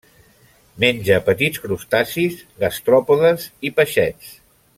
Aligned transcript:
Menja 0.83 1.19
petits 1.27 1.61
crustacis, 1.67 2.41
gastròpodes 2.65 3.47
i 3.71 3.75
peixets. 3.81 4.35